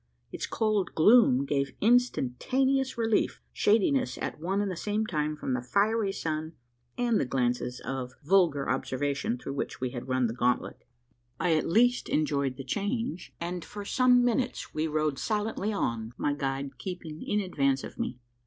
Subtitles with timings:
[0.31, 5.53] Its cold gloom gave instantaneous relief shading us at one and the same time from
[5.53, 6.53] the fiery sun,
[6.97, 10.85] and the glances of vulgar observation through which we had run the gauntlet.
[11.39, 16.33] I at least enjoyed the change; and for some minutes we rode silently on, my
[16.33, 18.17] guide keeping in advance of me.